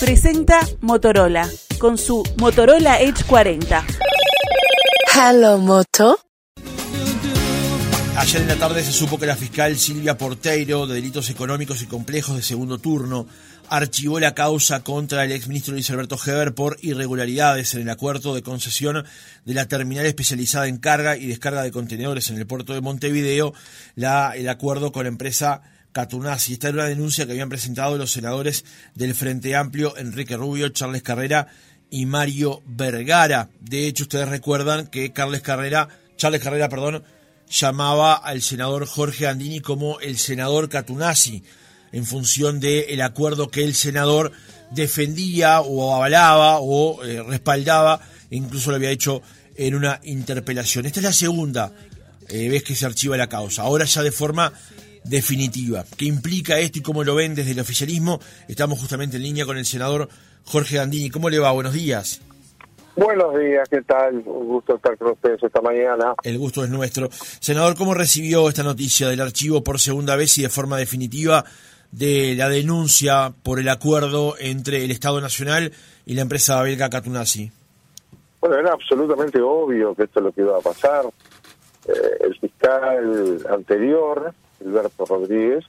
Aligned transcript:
presenta 0.00 0.66
Motorola 0.80 1.46
con 1.78 1.98
su 1.98 2.24
Motorola 2.38 3.00
Edge 3.00 3.22
40. 3.26 3.84
Hello, 5.14 5.58
Moto. 5.58 6.18
Ayer 8.16 8.40
en 8.40 8.48
la 8.48 8.56
tarde 8.56 8.82
se 8.82 8.92
supo 8.92 9.18
que 9.18 9.26
la 9.26 9.36
fiscal 9.36 9.76
Silvia 9.76 10.16
Porteiro, 10.16 10.86
de 10.86 10.94
delitos 10.94 11.28
económicos 11.28 11.82
y 11.82 11.86
complejos 11.86 12.36
de 12.36 12.42
segundo 12.42 12.78
turno, 12.78 13.26
archivó 13.68 14.18
la 14.20 14.34
causa 14.34 14.82
contra 14.82 15.24
el 15.24 15.32
exministro 15.32 15.74
Luis 15.74 15.90
Alberto 15.90 16.18
Heber 16.24 16.54
por 16.54 16.78
irregularidades 16.80 17.74
en 17.74 17.82
el 17.82 17.90
acuerdo 17.90 18.34
de 18.34 18.42
concesión 18.42 19.04
de 19.44 19.54
la 19.54 19.68
terminal 19.68 20.06
especializada 20.06 20.66
en 20.66 20.78
carga 20.78 21.18
y 21.18 21.26
descarga 21.26 21.62
de 21.62 21.72
contenedores 21.72 22.30
en 22.30 22.38
el 22.38 22.46
puerto 22.46 22.72
de 22.72 22.80
Montevideo, 22.80 23.52
la, 23.96 24.32
el 24.34 24.48
acuerdo 24.48 24.92
con 24.92 25.04
la 25.04 25.10
empresa 25.10 25.62
Catunasi. 25.92 26.54
Esta 26.54 26.68
era 26.68 26.78
una 26.78 26.88
denuncia 26.88 27.26
que 27.26 27.32
habían 27.32 27.48
presentado 27.48 27.98
los 27.98 28.12
senadores 28.12 28.64
del 28.94 29.14
Frente 29.14 29.56
Amplio, 29.56 29.96
Enrique 29.96 30.36
Rubio, 30.36 30.68
Charles 30.68 31.02
Carrera 31.02 31.48
y 31.90 32.06
Mario 32.06 32.62
Vergara. 32.66 33.48
De 33.60 33.86
hecho, 33.86 34.04
ustedes 34.04 34.28
recuerdan 34.28 34.86
que 34.86 35.12
Carrera, 35.12 35.88
Charles 36.16 36.42
Carrera, 36.42 36.68
perdón, 36.68 37.02
llamaba 37.48 38.14
al 38.14 38.42
senador 38.42 38.86
Jorge 38.86 39.26
Andini 39.26 39.60
como 39.60 39.98
el 40.00 40.16
senador 40.18 40.68
Catunasi, 40.68 41.42
en 41.92 42.06
función 42.06 42.60
del 42.60 43.00
acuerdo 43.00 43.50
que 43.50 43.64
el 43.64 43.74
senador 43.74 44.32
defendía 44.70 45.60
o 45.60 45.94
avalaba 45.94 46.58
o 46.60 47.02
eh, 47.04 47.22
respaldaba, 47.22 48.00
incluso 48.30 48.70
lo 48.70 48.76
había 48.76 48.90
hecho 48.90 49.22
en 49.56 49.74
una 49.74 50.00
interpelación. 50.04 50.86
Esta 50.86 51.00
es 51.00 51.04
la 51.04 51.12
segunda 51.12 51.72
eh, 52.28 52.48
vez 52.48 52.62
que 52.62 52.76
se 52.76 52.86
archiva 52.86 53.16
la 53.16 53.28
causa, 53.28 53.62
ahora 53.62 53.84
ya 53.84 54.04
de 54.04 54.12
forma 54.12 54.52
definitiva. 55.04 55.84
¿Qué 55.96 56.06
implica 56.06 56.58
esto 56.58 56.78
y 56.78 56.82
cómo 56.82 57.04
lo 57.04 57.14
ven 57.14 57.34
desde 57.34 57.52
el 57.52 57.60
oficialismo? 57.60 58.20
Estamos 58.48 58.78
justamente 58.78 59.16
en 59.16 59.22
línea 59.22 59.46
con 59.46 59.56
el 59.56 59.64
senador 59.64 60.08
Jorge 60.44 60.78
Andini. 60.78 61.10
¿Cómo 61.10 61.30
le 61.30 61.38
va? 61.38 61.52
Buenos 61.52 61.72
días. 61.72 62.20
Buenos 62.96 63.38
días, 63.38 63.68
¿qué 63.68 63.82
tal? 63.82 64.16
Un 64.26 64.48
gusto 64.48 64.76
estar 64.76 64.96
con 64.98 65.12
ustedes 65.12 65.42
esta 65.42 65.60
mañana. 65.60 66.14
El 66.22 66.38
gusto 66.38 66.64
es 66.64 66.70
nuestro. 66.70 67.08
Senador, 67.12 67.76
¿cómo 67.76 67.94
recibió 67.94 68.48
esta 68.48 68.62
noticia 68.62 69.08
del 69.08 69.20
archivo 69.20 69.62
por 69.62 69.78
segunda 69.78 70.16
vez 70.16 70.36
y 70.38 70.42
de 70.42 70.48
forma 70.48 70.76
definitiva 70.76 71.44
de 71.92 72.34
la 72.36 72.48
denuncia 72.48 73.32
por 73.42 73.58
el 73.58 73.68
acuerdo 73.68 74.34
entre 74.38 74.84
el 74.84 74.90
Estado 74.90 75.20
Nacional 75.20 75.72
y 76.04 76.14
la 76.14 76.22
empresa 76.22 76.60
belga 76.62 76.90
Catunasi? 76.90 77.50
Bueno, 78.40 78.56
era 78.56 78.72
absolutamente 78.72 79.40
obvio 79.40 79.94
que 79.94 80.04
esto 80.04 80.20
es 80.20 80.24
lo 80.24 80.32
que 80.32 80.40
iba 80.40 80.58
a 80.58 80.60
pasar. 80.60 81.04
Eh, 81.86 81.92
el 82.20 82.38
fiscal 82.38 83.46
anterior, 83.50 84.34
Gilberto 84.60 85.04
Rodríguez, 85.04 85.64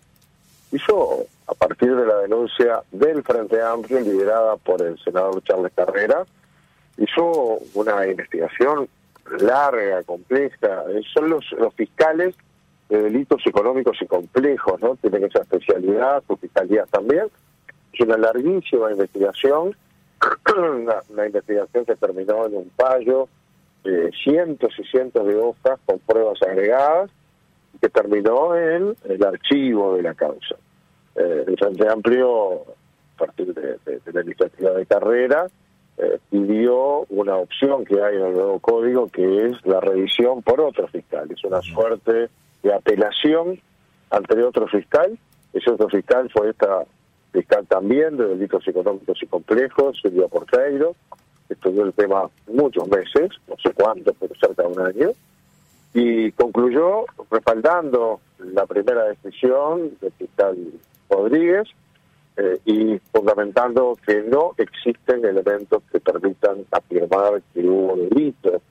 hizo, 0.71 1.25
a 1.47 1.55
partir 1.55 1.95
de 1.95 2.05
la 2.05 2.19
denuncia 2.19 2.83
del 2.91 3.23
Frente 3.23 3.61
Amplio, 3.61 3.99
liderada 3.99 4.57
por 4.57 4.81
el 4.81 4.99
senador 4.99 5.41
Charles 5.43 5.73
Carrera, 5.75 6.25
hizo 6.97 7.59
una 7.73 8.05
investigación 8.05 8.87
larga, 9.39 10.03
compleja. 10.03 10.83
Son 11.13 11.29
los, 11.29 11.51
los 11.53 11.73
fiscales 11.73 12.35
de 12.91 13.01
delitos 13.03 13.41
económicos 13.45 13.97
y 14.01 14.05
complejos, 14.05 14.81
¿no? 14.81 14.97
Tienen 14.97 15.23
esa 15.23 15.39
especialidad, 15.39 16.21
su 16.27 16.35
fiscalía 16.35 16.85
también. 16.91 17.27
Es 17.93 17.99
una 18.01 18.17
larguísima 18.17 18.91
investigación, 18.91 19.75
una, 21.09 21.25
investigación 21.25 21.85
que 21.85 21.95
terminó 21.95 22.45
en 22.47 22.57
un 22.57 22.71
fallo 22.75 23.29
de 23.85 24.11
cientos 24.23 24.73
y 24.77 24.83
cientos 24.83 25.25
de 25.25 25.37
hojas 25.37 25.79
con 25.85 25.99
pruebas 25.99 26.41
agregadas, 26.41 27.09
que 27.79 27.89
terminó 27.89 28.55
en 28.55 28.95
el 29.05 29.23
archivo 29.23 29.95
de 29.95 30.03
la 30.03 30.13
causa. 30.13 30.55
Eh, 31.15 31.45
el 31.47 31.57
Frente 31.57 31.87
Amplio, 31.87 32.61
a 33.15 33.17
partir 33.17 33.53
de, 33.53 33.77
de, 33.85 33.99
de 33.99 34.13
la 34.13 34.21
iniciativa 34.21 34.71
de 34.71 34.85
carrera, 34.85 35.47
eh, 35.97 36.19
pidió 36.29 37.05
una 37.09 37.35
opción 37.35 37.85
que 37.85 38.01
hay 38.01 38.15
en 38.15 38.25
el 38.25 38.33
nuevo 38.33 38.59
código, 38.59 39.07
que 39.07 39.47
es 39.47 39.65
la 39.65 39.79
revisión 39.79 40.41
por 40.41 40.61
otro 40.61 40.87
fiscal. 40.87 41.29
Es 41.31 41.43
una 41.43 41.61
suerte 41.61 42.29
de 42.63 42.73
apelación 42.73 43.59
ante 44.09 44.43
otro 44.43 44.67
fiscal. 44.67 45.17
Ese 45.53 45.69
otro 45.69 45.89
fiscal 45.89 46.29
fue 46.31 46.49
esta 46.49 46.85
fiscal 47.31 47.65
también 47.67 48.17
de 48.17 48.27
delitos 48.27 48.67
económicos 48.67 49.21
y 49.21 49.27
complejos, 49.27 49.99
Silvia 50.01 50.27
Porteiro. 50.27 50.95
Estudió 51.49 51.83
el 51.83 51.93
tema 51.93 52.29
muchos 52.47 52.87
meses, 52.87 53.29
no 53.47 53.55
sé 53.61 53.73
cuántos, 53.73 54.15
pero 54.19 54.33
cerca 54.35 54.63
de 54.63 54.69
un 54.69 54.79
año 54.79 55.09
y 55.93 56.31
concluyó 56.31 57.05
respaldando 57.29 58.21
la 58.39 58.65
primera 58.65 59.05
decisión 59.05 59.97
del 59.99 60.11
fiscal 60.13 60.57
Rodríguez 61.09 61.67
eh, 62.37 62.59
y 62.65 62.99
fundamentando 63.11 63.97
que 64.05 64.21
no 64.21 64.53
existen 64.57 65.25
elementos 65.25 65.83
que 65.91 65.99
permitan 65.99 66.65
afirmar 66.71 67.41
que 67.53 67.67
hubo 67.67 67.95
delito. 67.97 68.61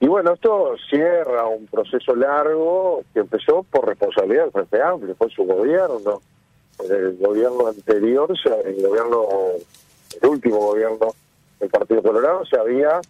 Y 0.00 0.06
bueno, 0.06 0.34
esto 0.34 0.76
cierra 0.88 1.46
un 1.46 1.66
proceso 1.66 2.14
largo 2.14 3.02
que 3.12 3.20
empezó 3.20 3.64
por 3.64 3.88
responsabilidad 3.88 4.44
del 4.44 4.52
Frente 4.52 4.82
Amplio, 4.82 5.14
fue 5.16 5.30
su 5.30 5.44
gobierno. 5.44 6.20
El 6.88 7.16
gobierno 7.16 7.66
anterior, 7.66 8.32
el 8.64 8.86
gobierno, 8.86 9.26
el 10.20 10.28
último 10.28 10.58
gobierno 10.58 11.08
del 11.58 11.70
Partido 11.70 12.02
Colorado, 12.02 12.44
se 12.46 12.56
había 12.56 13.00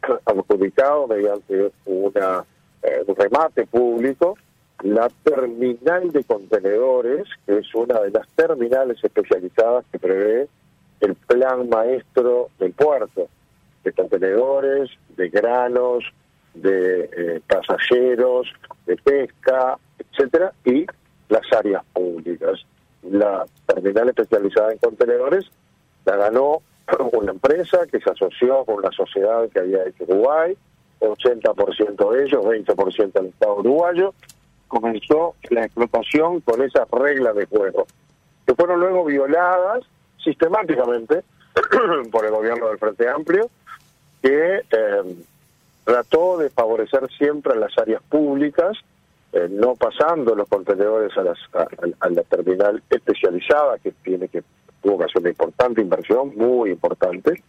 adjudicado 0.24 1.06
mediante 1.06 1.70
una 1.84 2.46
eh, 2.82 3.04
remate 3.16 3.66
público, 3.66 4.36
la 4.82 5.08
terminal 5.22 6.10
de 6.10 6.24
contenedores, 6.24 7.28
que 7.46 7.58
es 7.58 7.74
una 7.74 8.00
de 8.00 8.10
las 8.10 8.26
terminales 8.28 8.98
especializadas 9.02 9.84
que 9.92 9.98
prevé 9.98 10.48
el 11.00 11.14
plan 11.14 11.68
maestro 11.68 12.48
del 12.58 12.72
puerto, 12.72 13.28
de 13.84 13.92
contenedores, 13.92 14.90
de 15.16 15.28
granos, 15.28 16.04
de 16.54 17.10
eh, 17.16 17.40
pasajeros, 17.46 18.48
de 18.86 18.96
pesca, 18.96 19.78
etcétera, 19.98 20.52
y 20.64 20.86
las 21.28 21.52
áreas 21.52 21.84
públicas. 21.92 22.64
La 23.02 23.46
terminal 23.66 24.08
especializada 24.08 24.72
en 24.72 24.78
contenedores 24.78 25.46
la 26.04 26.16
ganó 26.16 26.62
una 27.12 27.32
empresa 27.32 27.86
que 27.90 28.00
se 28.00 28.10
asoció 28.10 28.64
con 28.64 28.76
una 28.76 28.90
sociedad 28.92 29.48
que 29.50 29.60
había 29.60 29.84
hecho 29.84 30.04
Uruguay, 30.04 30.56
80% 31.00 32.12
de 32.12 32.24
ellos, 32.24 32.44
20% 32.44 33.12
del 33.12 33.26
Estado 33.26 33.56
uruguayo, 33.56 34.14
comenzó 34.68 35.34
la 35.50 35.64
explotación 35.64 36.40
con 36.40 36.62
esas 36.62 36.88
reglas 36.90 37.34
de 37.34 37.46
juego, 37.46 37.86
que 38.46 38.54
fueron 38.54 38.80
luego 38.80 39.04
violadas 39.04 39.84
sistemáticamente 40.22 41.22
por 42.12 42.24
el 42.24 42.30
gobierno 42.30 42.68
del 42.68 42.78
Frente 42.78 43.08
Amplio, 43.08 43.50
que 44.22 44.56
eh, 44.58 45.16
trató 45.84 46.38
de 46.38 46.50
favorecer 46.50 47.08
siempre 47.16 47.56
las 47.56 47.76
áreas 47.78 48.02
públicas, 48.08 48.76
eh, 49.32 49.48
no 49.50 49.74
pasando 49.74 50.34
los 50.34 50.48
contenedores 50.48 51.16
a, 51.16 51.22
las, 51.22 51.38
a, 51.52 52.08
la 52.08 52.22
terminal 52.22 52.82
especializada, 52.90 53.78
que 53.78 53.92
tiene 54.02 54.28
que 54.28 54.42
tuvo 54.82 54.98
que 54.98 55.04
hacer 55.04 55.20
una 55.20 55.30
importante 55.30 55.80
inversión, 55.80 56.32
muy 56.36 56.70
importante, 56.70 57.42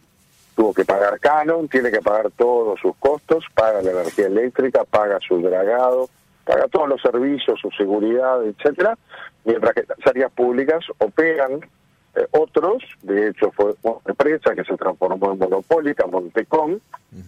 tuvo 0.62 0.72
que 0.72 0.84
pagar 0.84 1.18
Canon, 1.18 1.66
tiene 1.66 1.90
que 1.90 2.00
pagar 2.00 2.30
todos 2.36 2.78
sus 2.78 2.94
costos, 2.98 3.44
paga 3.52 3.82
la 3.82 3.90
energía 3.90 4.28
eléctrica, 4.28 4.84
paga 4.84 5.18
su 5.18 5.42
dragado, 5.42 6.08
paga 6.44 6.68
todos 6.68 6.88
los 6.88 7.02
servicios, 7.02 7.58
su 7.60 7.68
seguridad, 7.72 8.46
etcétera, 8.46 8.96
mientras 9.44 9.74
que 9.74 9.82
las 9.88 10.06
áreas 10.06 10.30
públicas 10.30 10.84
operan. 10.98 11.68
Eh, 12.14 12.26
otros, 12.30 12.84
de 13.02 13.30
hecho 13.30 13.50
fue 13.50 13.74
una 13.82 13.96
empresa 14.06 14.54
que 14.54 14.62
se 14.62 14.76
transformó 14.76 15.32
en 15.32 15.38
monopólica, 15.40 16.06
Montecom, 16.06 16.78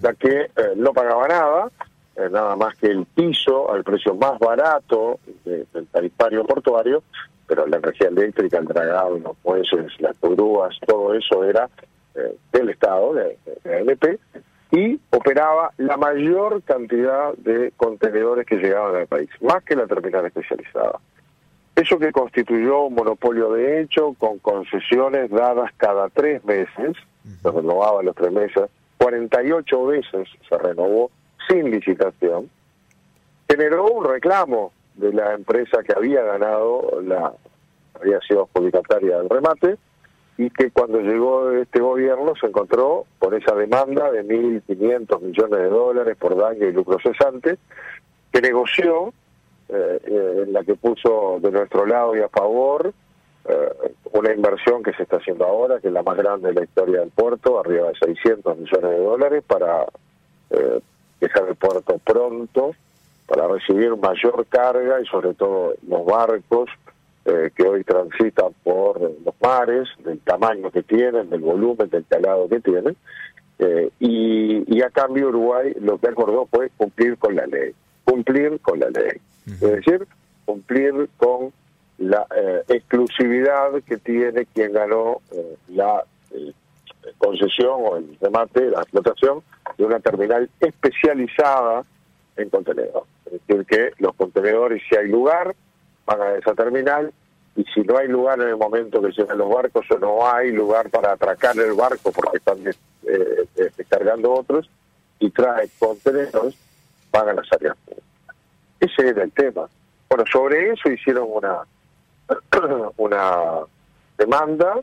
la 0.00 0.14
que 0.14 0.42
eh, 0.42 0.50
no 0.76 0.92
pagaba 0.92 1.26
nada, 1.26 1.70
eh, 2.14 2.28
nada 2.30 2.54
más 2.54 2.76
que 2.76 2.86
el 2.86 3.04
piso 3.04 3.68
al 3.72 3.82
precio 3.82 4.14
más 4.14 4.38
barato 4.38 5.18
de, 5.44 5.66
del 5.74 5.88
tarifario 5.88 6.44
portuario, 6.44 7.02
pero 7.48 7.66
la 7.66 7.78
energía 7.78 8.06
eléctrica, 8.06 8.58
el 8.58 8.66
dragado, 8.66 9.18
los 9.18 9.36
muelles, 9.42 9.72
las 9.98 10.20
grúas, 10.20 10.78
todo 10.86 11.14
eso 11.14 11.42
era 11.42 11.68
del 12.64 12.74
Estado, 12.74 13.14
de, 13.14 13.38
de 13.64 13.76
ANP, 13.78 14.18
y 14.72 15.00
operaba 15.10 15.72
la 15.76 15.96
mayor 15.96 16.62
cantidad 16.62 17.32
de 17.34 17.72
contenedores 17.76 18.46
que 18.46 18.56
llegaban 18.56 18.96
al 18.96 19.06
país, 19.06 19.30
más 19.40 19.62
que 19.62 19.76
la 19.76 19.86
terminal 19.86 20.26
especializada. 20.26 20.98
Eso 21.76 21.98
que 21.98 22.12
constituyó 22.12 22.82
un 22.82 22.94
monopolio 22.94 23.52
de 23.52 23.80
hecho, 23.80 24.14
con 24.18 24.38
concesiones 24.38 25.30
dadas 25.30 25.72
cada 25.76 26.08
tres 26.08 26.44
meses, 26.44 26.96
se 27.42 27.50
renovaba 27.50 28.02
los 28.02 28.14
tres 28.14 28.32
meses, 28.32 28.64
48 28.98 29.86
veces 29.86 30.28
se 30.48 30.58
renovó 30.58 31.10
sin 31.48 31.70
licitación, 31.70 32.48
generó 33.48 33.86
un 33.86 34.04
reclamo 34.04 34.72
de 34.94 35.12
la 35.12 35.34
empresa 35.34 35.82
que 35.82 35.92
había 35.96 36.22
ganado, 36.22 37.00
la 37.02 37.32
había 38.00 38.20
sido 38.20 38.48
adjudicataria 38.52 39.18
del 39.18 39.28
remate, 39.28 39.76
y 40.36 40.50
que 40.50 40.70
cuando 40.70 41.00
llegó 41.00 41.50
este 41.52 41.80
gobierno 41.80 42.34
se 42.40 42.46
encontró 42.46 43.06
con 43.18 43.34
esa 43.34 43.54
demanda 43.54 44.10
de 44.10 44.24
1.500 44.24 45.20
millones 45.20 45.58
de 45.58 45.68
dólares 45.68 46.16
por 46.18 46.36
daño 46.36 46.66
y 46.66 46.72
lucro 46.72 46.98
cesante, 47.00 47.58
que 48.32 48.40
negoció, 48.40 49.12
eh, 49.68 50.00
eh, 50.04 50.44
en 50.46 50.52
la 50.52 50.64
que 50.64 50.74
puso 50.74 51.38
de 51.40 51.50
nuestro 51.50 51.86
lado 51.86 52.16
y 52.16 52.20
a 52.20 52.28
favor 52.28 52.92
eh, 53.46 53.92
una 54.12 54.32
inversión 54.32 54.82
que 54.82 54.92
se 54.94 55.02
está 55.02 55.16
haciendo 55.16 55.44
ahora, 55.44 55.78
que 55.80 55.88
es 55.88 55.92
la 55.92 56.02
más 56.02 56.16
grande 56.16 56.48
de 56.48 56.54
la 56.54 56.64
historia 56.64 57.00
del 57.00 57.10
puerto, 57.10 57.60
arriba 57.60 57.88
de 57.88 57.94
600 57.96 58.56
millones 58.56 58.90
de 58.90 58.98
dólares, 58.98 59.44
para 59.46 59.84
eh, 60.50 60.80
dejar 61.20 61.48
el 61.48 61.56
puerto 61.56 61.98
pronto, 61.98 62.74
para 63.26 63.46
recibir 63.48 63.96
mayor 63.96 64.46
carga 64.46 65.00
y 65.00 65.06
sobre 65.06 65.34
todo 65.34 65.74
los 65.86 66.04
barcos 66.06 66.70
eh, 67.24 67.50
que 67.54 67.62
hoy 67.62 67.84
transitan 67.84 68.52
por 68.62 69.00
los 69.00 69.34
mares, 69.40 69.88
del 70.04 70.18
tamaño 70.20 70.70
que 70.70 70.82
tienen, 70.82 71.30
del 71.30 71.40
volumen, 71.40 71.88
del 71.88 72.04
calado 72.06 72.48
que 72.48 72.60
tienen. 72.60 72.96
y, 74.00 74.82
a 74.82 74.90
cambio 74.90 75.28
Uruguay 75.28 75.72
lo 75.80 75.96
que 75.98 76.08
acordó 76.08 76.46
fue 76.46 76.68
cumplir 76.76 77.16
con 77.16 77.34
la 77.34 77.46
ley, 77.46 77.72
cumplir 78.04 78.60
con 78.60 78.78
la 78.80 78.90
ley. 78.90 79.18
Es 79.46 79.60
decir, 79.60 80.06
cumplir 80.44 81.08
con 81.16 81.52
la 81.98 82.26
eh, 82.36 82.62
exclusividad 82.68 83.70
que 83.86 83.98
tiene 83.98 84.46
quien 84.46 84.72
ganó 84.72 85.20
eh, 85.32 85.56
la 85.68 86.04
eh, 86.32 86.52
concesión 87.18 87.80
o 87.80 87.96
el 87.96 88.16
remate, 88.20 88.70
la 88.70 88.82
explotación 88.82 89.42
de 89.78 89.84
una 89.84 90.00
terminal 90.00 90.50
especializada 90.60 91.84
en 92.36 92.50
contenedores. 92.50 93.08
Es 93.26 93.32
decir, 93.46 93.66
que 93.66 93.90
los 93.98 94.14
contenedores, 94.16 94.82
si 94.88 94.96
hay 94.96 95.08
lugar, 95.08 95.54
van 96.06 96.20
a 96.20 96.34
esa 96.34 96.54
terminal 96.54 97.12
y 97.56 97.64
si 97.64 97.80
no 97.82 97.96
hay 97.98 98.08
lugar 98.08 98.40
en 98.40 98.48
el 98.48 98.56
momento 98.56 99.00
que 99.00 99.12
llegan 99.12 99.38
los 99.38 99.48
barcos 99.48 99.86
o 99.90 99.98
no 99.98 100.26
hay 100.26 100.50
lugar 100.50 100.90
para 100.90 101.12
atracar 101.12 101.56
el 101.58 101.74
barco 101.74 102.10
porque 102.12 102.38
están 102.38 102.58
descargando 103.76 104.32
otros 104.32 104.68
y 105.20 105.30
trae 105.30 105.68
contenedores, 105.78 106.56
van 107.12 107.28
a 107.28 107.34
las 107.34 107.52
áreas 107.52 107.76
públicas. 107.84 108.04
Ese 108.80 109.08
era 109.08 109.22
el 109.22 109.32
tema. 109.32 109.68
Bueno, 110.08 110.24
sobre 110.30 110.72
eso 110.72 110.90
hicieron 110.90 111.28
una 111.30 111.60
una 112.96 113.60
demanda, 114.18 114.80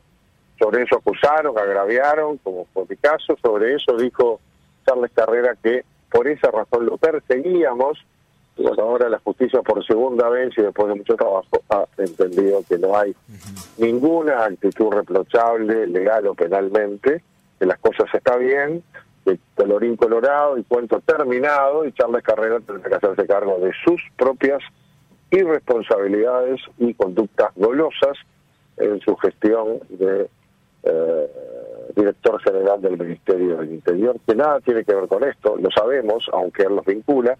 sobre 0.59 0.83
eso 0.83 0.97
acusaron, 0.97 1.57
agraviaron, 1.57 2.37
como 2.37 2.65
fue 2.73 2.85
mi 2.89 2.95
caso, 2.97 3.35
sobre 3.41 3.75
eso 3.75 3.97
dijo 3.97 4.39
Charles 4.85 5.11
Carrera 5.13 5.55
que 5.61 5.83
por 6.11 6.27
esa 6.27 6.51
razón 6.51 6.85
lo 6.85 6.97
perseguíamos, 6.97 7.97
bueno, 8.57 8.83
ahora 8.83 9.09
la 9.09 9.19
justicia 9.19 9.61
por 9.61 9.85
segunda 9.85 10.29
vez 10.29 10.57
y 10.57 10.61
después 10.61 10.87
de 10.89 10.95
mucho 10.95 11.15
trabajo 11.15 11.63
ha 11.69 11.85
entendido 11.97 12.63
que 12.67 12.77
no 12.77 12.97
hay 12.97 13.15
ninguna 13.77 14.45
actitud 14.45 14.91
reprochable 14.91 15.87
legal 15.87 16.27
o 16.27 16.33
penalmente, 16.33 17.23
que 17.59 17.65
las 17.65 17.79
cosas 17.79 18.13
están 18.13 18.39
bien, 18.39 18.83
que 19.25 19.39
colorín 19.55 19.95
colorado 19.95 20.57
y 20.57 20.63
cuento 20.63 20.99
terminado 20.99 21.85
y 21.85 21.93
Charles 21.93 22.23
Carrera 22.23 22.59
tendrá 22.59 22.89
que 22.89 22.95
hacerse 22.95 23.27
cargo 23.27 23.59
de 23.59 23.71
sus 23.83 24.01
propias 24.17 24.61
irresponsabilidades 25.31 26.59
y 26.77 26.93
conductas 26.93 27.51
golosas 27.55 28.17
en 28.77 28.99
su 28.99 29.15
gestión 29.17 29.79
de 29.89 30.27
eh, 30.83 31.27
director 31.95 32.41
general 32.41 32.81
del 32.81 32.97
Ministerio 32.97 33.57
del 33.57 33.71
Interior, 33.71 34.17
que 34.25 34.35
nada 34.35 34.59
tiene 34.59 34.83
que 34.83 34.93
ver 34.93 35.07
con 35.07 35.23
esto, 35.23 35.55
lo 35.57 35.69
sabemos, 35.71 36.29
aunque 36.33 36.63
él 36.63 36.75
los 36.75 36.85
vincula, 36.85 37.37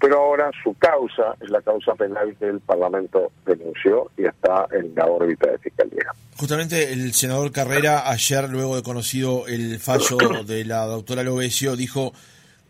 pero 0.00 0.18
ahora 0.18 0.50
su 0.62 0.74
causa 0.74 1.34
es 1.40 1.50
la 1.50 1.60
causa 1.60 1.94
penal 1.94 2.36
que 2.38 2.46
el 2.46 2.60
Parlamento 2.60 3.32
denunció 3.44 4.10
y 4.16 4.26
está 4.26 4.66
en 4.72 4.94
la 4.94 5.06
órbita 5.06 5.50
de 5.50 5.58
fiscalía. 5.58 6.12
Justamente 6.36 6.92
el 6.92 7.12
senador 7.14 7.50
Carrera, 7.50 8.08
ayer, 8.08 8.48
luego 8.48 8.76
de 8.76 8.82
conocido 8.82 9.46
el 9.48 9.80
fallo 9.80 10.18
de 10.44 10.64
la 10.64 10.86
doctora 10.86 11.22
Lovesio, 11.22 11.74
dijo 11.74 12.12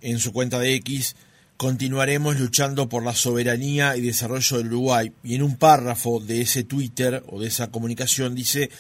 en 0.01 0.19
su 0.19 0.33
cuenta 0.33 0.59
de 0.59 0.75
X 0.77 1.17
continuaremos 1.59 2.39
luchando 2.39 2.89
por 2.89 3.05
la 3.05 3.15
soberanía 3.15 3.97
y 3.97 4.01
desarrollo 4.01 4.59
del 4.59 4.69
Uruguay. 4.69 5.13
Y 5.25 5.35
en 5.35 5.43
un 5.43 5.57
párrafo 5.57 6.21
de 6.21 6.41
ese 6.41 6.63
Twitter 6.63 7.25
o 7.27 7.41
de 7.41 7.49
esa 7.49 7.73
comunicación 7.73 8.37
dice, 8.37 8.71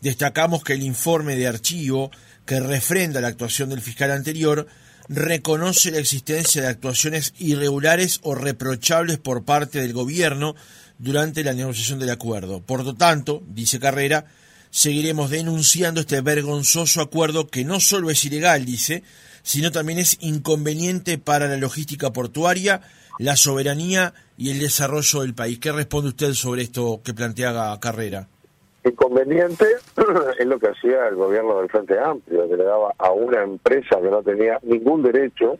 destacamos 0.00 0.64
que 0.64 0.72
el 0.72 0.82
informe 0.82 1.36
de 1.36 1.46
archivo 1.46 2.10
que 2.44 2.58
refrenda 2.58 3.20
la 3.20 3.28
actuación 3.28 3.70
del 3.70 3.80
fiscal 3.80 4.10
anterior 4.10 4.66
reconoce 5.08 5.90
la 5.90 5.98
existencia 5.98 6.62
de 6.62 6.68
actuaciones 6.68 7.34
irregulares 7.38 8.20
o 8.22 8.34
reprochables 8.34 9.18
por 9.18 9.44
parte 9.44 9.80
del 9.80 9.92
gobierno 9.92 10.54
durante 10.98 11.44
la 11.44 11.52
negociación 11.52 11.98
del 11.98 12.10
acuerdo. 12.10 12.60
Por 12.60 12.84
lo 12.84 12.94
tanto, 12.94 13.42
dice 13.48 13.78
Carrera, 13.78 14.26
seguiremos 14.70 15.30
denunciando 15.30 16.00
este 16.00 16.20
vergonzoso 16.20 17.00
acuerdo 17.00 17.48
que 17.48 17.64
no 17.64 17.80
solo 17.80 18.10
es 18.10 18.24
ilegal, 18.24 18.64
dice, 18.64 19.02
sino 19.42 19.70
también 19.70 19.98
es 19.98 20.16
inconveniente 20.20 21.18
para 21.18 21.48
la 21.48 21.56
logística 21.56 22.12
portuaria, 22.12 22.80
la 23.18 23.36
soberanía 23.36 24.14
y 24.36 24.50
el 24.50 24.58
desarrollo 24.58 25.20
del 25.20 25.34
país. 25.34 25.58
¿Qué 25.58 25.70
responde 25.70 26.08
usted 26.08 26.32
sobre 26.34 26.62
esto 26.62 27.02
que 27.04 27.14
plantea 27.14 27.78
Carrera? 27.80 28.28
Inconveniente 28.84 29.66
es 30.38 30.46
lo 30.46 30.58
que 30.58 30.68
hacía 30.68 31.08
el 31.08 31.16
gobierno 31.16 31.58
del 31.58 31.70
Frente 31.70 31.98
Amplio, 31.98 32.48
que 32.48 32.56
le 32.56 32.64
daba 32.64 32.92
a 32.98 33.10
una 33.12 33.42
empresa 33.42 34.00
que 34.00 34.10
no 34.10 34.22
tenía 34.22 34.58
ningún 34.62 35.02
derecho 35.02 35.56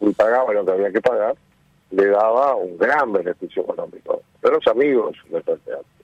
y 0.00 0.10
pagaba 0.10 0.52
lo 0.52 0.64
que 0.64 0.72
había 0.72 0.92
que 0.92 1.00
pagar, 1.00 1.36
le 1.90 2.06
daba 2.06 2.56
un 2.56 2.76
gran 2.76 3.12
beneficio 3.12 3.62
económico. 3.62 4.22
Pero 4.40 4.56
los 4.56 4.66
amigos 4.66 5.16
del 5.30 5.42
Frente 5.42 5.70
Amplio. 5.72 5.94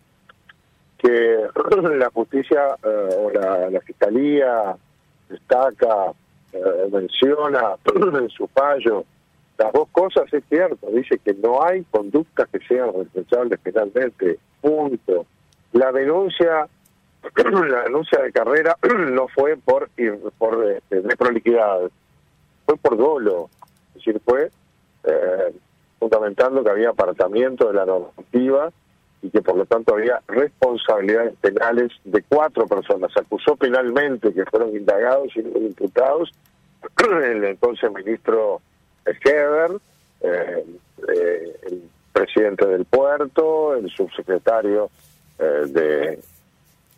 Que 0.99 1.97
la 1.97 2.11
justicia 2.11 2.77
eh, 2.83 3.17
o 3.19 3.31
la, 3.31 3.71
la 3.71 3.81
fiscalía 3.81 4.77
destaca 5.29 6.13
eh, 6.53 6.89
menciona 6.93 7.77
en 8.19 8.29
su 8.29 8.47
fallo 8.49 9.05
las 9.61 9.73
dos 9.75 9.89
cosas, 9.93 10.33
es 10.33 10.43
cierto, 10.49 10.89
dice 10.91 11.19
que 11.19 11.35
no 11.35 11.63
hay 11.63 11.85
conductas 11.91 12.49
que 12.49 12.61
sean 12.61 12.95
responsables 12.95 13.61
penalmente, 13.61 14.39
punto. 14.63 15.27
La 15.73 15.93
denuncia 15.93 16.69
la 17.69 17.83
denuncia 17.83 18.21
de 18.23 18.33
carrera 18.33 18.77
no 19.11 19.29
fue 19.29 19.57
por 19.57 19.91
por 20.39 20.65
este, 20.71 21.03
fue 22.67 22.77
por 22.77 22.97
dolo, 22.97 23.51
es 23.89 23.95
decir, 23.95 24.21
fue 24.25 24.51
eh, 25.05 25.55
fundamentando 25.99 26.63
que 26.65 26.71
había 26.71 26.91
apartamiento 26.91 27.69
de 27.69 27.75
la 27.75 27.85
normativa 27.85 28.71
y 29.23 29.31
que 29.31 29.43
por 29.43 29.57
lo 29.57 29.67
tanto 29.67 29.95
había 29.95 30.23
responsabilidades 30.29 31.35
penales 31.41 31.93
de 32.05 32.23
cuatro 32.23 32.67
personas. 32.67 33.15
Acusó 33.17 33.55
penalmente 33.57 34.33
que 34.33 34.47
fueron 34.47 34.75
indagados 34.75 35.37
y 35.37 35.41
imputados 35.41 36.33
el 37.23 37.45
entonces 37.45 37.91
ministro 37.93 38.63
Heber, 39.05 39.73
eh, 40.23 40.65
eh, 41.09 41.57
el 41.63 41.83
presidente 42.13 42.67
del 42.67 42.85
puerto, 42.85 43.75
el 43.75 43.91
subsecretario 43.91 44.91
de, 45.41 46.19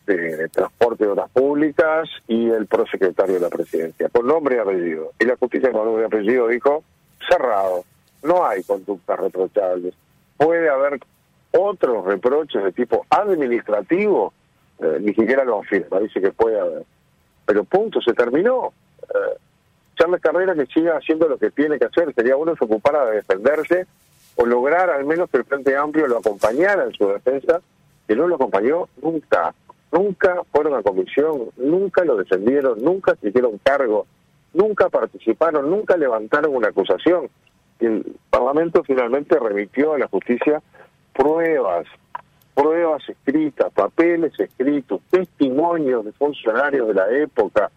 de, 0.07 0.49
Transporte 0.49 1.05
y 1.05 1.07
Obras 1.07 1.31
Públicas 1.31 2.09
y 2.27 2.51
el 2.51 2.67
prosecretario 2.67 3.35
de 3.35 3.41
la 3.41 3.49
presidencia, 3.49 4.09
por 4.09 4.25
nombre 4.25 4.57
y 4.57 4.59
apellido. 4.59 5.13
Y 5.19 5.25
la 5.25 5.37
justicia 5.37 5.71
con 5.71 5.85
nombre 5.85 6.03
y 6.03 6.07
apellido 6.07 6.49
dijo, 6.49 6.83
cerrado, 7.29 7.85
no 8.23 8.47
hay 8.47 8.63
conductas 8.63 9.19
reprochables. 9.19 9.95
Puede 10.37 10.69
haber 10.69 11.01
otros 11.53 12.05
reproches 12.05 12.65
de 12.65 12.73
tipo 12.73 13.07
administrativo, 13.11 14.33
eh, 14.81 14.99
ni 15.01 15.15
siquiera 15.15 15.45
lo 15.45 15.61
afirma, 15.61 16.01
dice 16.01 16.21
que 16.21 16.33
puede 16.33 16.59
haber. 16.59 16.85
Pero 17.47 17.65
punto, 17.65 18.01
se 18.01 18.13
terminó. 18.13 18.73
Eh, 19.03 19.39
Charles 19.97 20.21
Carrera 20.21 20.55
que 20.55 20.67
siga 20.67 20.97
haciendo 20.97 21.29
lo 21.29 21.39
que 21.39 21.51
tiene 21.51 21.79
que 21.79 21.85
hacer, 21.85 22.13
sería 22.15 22.37
uno 22.37 22.57
se 22.57 22.65
ocupara 22.65 23.05
de 23.07 23.17
defenderse 23.17 23.87
o 24.37 24.47
lograr 24.47 24.91
al 24.91 25.05
menos 25.05 25.29
que 25.31 25.39
el 25.39 25.45
Frente 25.45 25.77
Amplio 25.77 26.07
lo 26.07 26.19
acompañara 26.19 26.85
en 26.85 26.93
su 26.93 27.09
defensa, 27.09 27.61
que 28.13 28.17
no 28.17 28.29
lo 28.29 28.35
acompañó 28.35 28.89
nunca. 29.01 29.55
Nunca 29.91 30.43
fueron 30.53 30.75
a 30.75 30.83
comisión, 30.83 31.49
nunca 31.57 32.05
lo 32.05 32.17
defendieron, 32.17 32.79
nunca 32.83 33.17
se 33.17 33.29
hicieron 33.29 33.59
cargo, 33.63 34.07
nunca 34.53 34.91
participaron, 34.91 35.71
nunca 35.71 35.97
levantaron 35.97 36.55
una 36.55 36.69
acusación. 36.69 37.31
El 37.81 38.15
Parlamento 38.29 38.85
finalmente 38.85 39.39
remitió 39.39 39.95
a 39.95 39.99
la 39.99 40.09
justicia 40.09 40.61
pruebas, 41.15 41.87
pruebas 42.55 43.03
escritas, 43.09 43.73
papeles 43.73 44.39
escritos, 44.39 45.01
testimonios 45.11 46.05
de 46.05 46.13
funcionarios 46.13 46.89
de 46.89 46.95
la 46.95 47.11
época, 47.13 47.71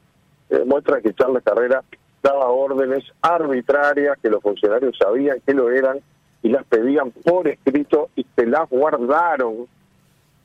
que 0.49 0.57
demuestran 0.57 1.01
que 1.01 1.13
Charles 1.13 1.43
Carrera 1.43 1.81
daba 2.21 2.49
órdenes 2.49 3.05
arbitrarias 3.21 4.17
que 4.21 4.29
los 4.29 4.41
funcionarios 4.41 4.97
sabían 4.97 5.37
que 5.45 5.53
lo 5.53 5.71
eran 5.71 5.99
y 6.43 6.49
las 6.49 6.65
pedían 6.65 7.11
por 7.11 7.47
escrito 7.47 8.09
y 8.17 8.25
se 8.35 8.45
las 8.45 8.69
guardaron, 8.69 9.67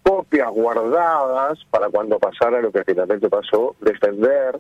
copias 0.02 0.50
guardadas 0.50 1.58
para 1.70 1.88
cuando 1.88 2.18
pasara 2.18 2.60
lo 2.60 2.72
que 2.72 2.84
finalmente 2.84 3.28
pasó, 3.28 3.76
defender 3.80 4.58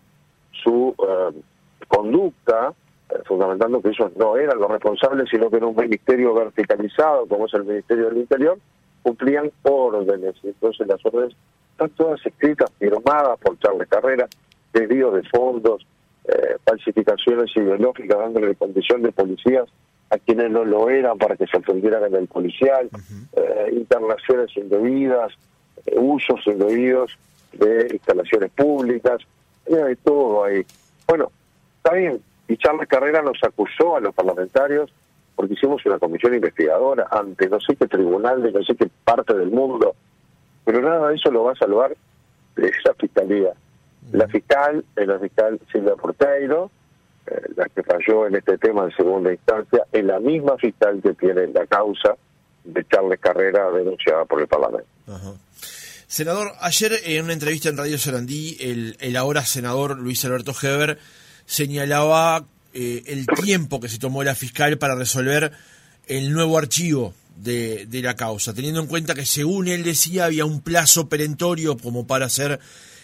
su 0.52 0.94
eh, 0.98 1.40
conducta 1.88 2.74
eh, 3.10 3.18
fundamentando 3.26 3.82
que 3.82 3.88
ellos 3.88 4.12
no 4.16 4.36
eran 4.36 4.58
los 4.58 4.70
responsables, 4.70 5.28
sino 5.30 5.50
que 5.50 5.56
en 5.56 5.64
un 5.64 5.76
ministerio 5.76 6.34
verticalizado, 6.34 7.26
como 7.26 7.46
es 7.46 7.54
el 7.54 7.64
Ministerio 7.64 8.08
del 8.08 8.18
Interior, 8.18 8.58
cumplían 9.02 9.50
órdenes. 9.62 10.34
Y 10.42 10.48
entonces 10.48 10.86
las 10.86 11.04
órdenes 11.04 11.34
están 11.72 11.90
todas 11.90 12.24
escritas, 12.24 12.70
firmadas 12.78 13.38
por 13.40 13.58
Charles 13.58 13.88
Carrera, 13.88 14.28
desvíos 14.72 15.14
de 15.14 15.22
fondos, 15.24 15.86
eh, 16.24 16.56
falsificaciones 16.64 17.50
ideológicas, 17.56 18.18
dándole 18.18 18.54
condición 18.54 19.02
de 19.02 19.10
policías 19.10 19.66
a 20.10 20.18
quienes 20.18 20.50
no 20.50 20.64
lo 20.64 20.90
eran 20.90 21.16
para 21.18 21.36
que 21.36 21.46
se 21.46 21.56
ofendieran 21.56 22.04
en 22.04 22.14
el 22.16 22.26
policial, 22.26 22.90
eh, 23.36 23.70
internaciones 23.72 24.54
indebidas, 24.56 25.32
usos 25.96 26.40
indebidos 26.46 27.16
de 27.52 27.88
instalaciones 27.92 28.50
públicas, 28.50 29.22
había 29.66 29.84
de 29.84 29.96
todo 29.96 30.44
ahí. 30.44 30.64
Bueno, 31.06 31.30
está 31.76 31.94
bien, 31.94 32.20
y 32.48 32.56
Charles 32.56 32.88
Carrera 32.88 33.22
nos 33.22 33.38
acusó 33.42 33.96
a 33.96 34.00
los 34.00 34.14
parlamentarios 34.14 34.92
porque 35.36 35.54
hicimos 35.54 35.84
una 35.86 35.98
comisión 35.98 36.34
investigadora 36.34 37.06
ante 37.10 37.48
no 37.48 37.60
sé 37.60 37.76
qué 37.76 37.86
tribunal 37.86 38.42
de 38.42 38.52
no 38.52 38.62
sé 38.62 38.74
qué 38.74 38.90
parte 39.04 39.32
del 39.34 39.50
mundo, 39.50 39.94
pero 40.64 40.82
nada 40.82 41.08
de 41.08 41.14
eso 41.14 41.30
lo 41.30 41.44
va 41.44 41.52
a 41.52 41.56
salvar 41.56 41.96
de 42.56 42.68
esa 42.68 42.92
fiscalía. 42.94 43.52
La 44.12 44.26
fiscal 44.28 44.84
la 44.96 45.18
fiscal 45.18 45.60
Silvia 45.70 45.94
Porteiro, 45.94 46.66
eh, 46.66 46.79
la 47.56 47.68
que 47.68 47.82
falló 47.82 48.26
en 48.26 48.36
este 48.36 48.58
tema 48.58 48.84
en 48.84 48.96
segunda 48.96 49.32
instancia, 49.32 49.84
es 49.92 50.04
la 50.04 50.18
misma 50.20 50.56
fiscal 50.56 51.00
que 51.02 51.14
tiene 51.14 51.46
la 51.48 51.66
causa 51.66 52.16
de 52.64 52.84
Charles 52.86 53.20
Carrera 53.20 53.70
denunciada 53.70 54.24
por 54.24 54.40
el 54.40 54.48
Parlamento. 54.48 54.88
Senador, 56.06 56.52
ayer 56.60 56.92
en 57.04 57.24
una 57.24 57.32
entrevista 57.32 57.68
en 57.68 57.76
Radio 57.76 57.98
Sarandí, 57.98 58.56
el, 58.60 58.96
el 59.00 59.16
ahora 59.16 59.44
senador 59.44 59.98
Luis 59.98 60.24
Alberto 60.24 60.52
Heber 60.60 60.98
señalaba 61.46 62.44
eh, 62.72 63.04
el 63.06 63.26
tiempo 63.26 63.80
que 63.80 63.88
se 63.88 63.98
tomó 63.98 64.22
la 64.22 64.34
fiscal 64.34 64.78
para 64.78 64.94
resolver 64.94 65.52
el 66.06 66.32
nuevo 66.32 66.58
archivo 66.58 67.14
de, 67.36 67.86
de, 67.86 68.02
la 68.02 68.16
causa, 68.16 68.52
teniendo 68.52 68.80
en 68.80 68.86
cuenta 68.86 69.14
que 69.14 69.24
según 69.24 69.68
él 69.68 69.84
decía 69.84 70.24
había 70.26 70.44
un 70.44 70.60
plazo 70.60 71.08
perentorio 71.08 71.76
como 71.76 72.06
para 72.06 72.26
hacer 72.26 72.58